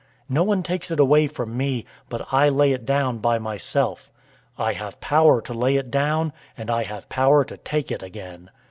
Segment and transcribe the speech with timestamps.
[0.29, 4.11] 010:018 No one takes it away from me, but I lay it down by myself.
[4.57, 8.49] I have power to lay it down, and I have power to take it again.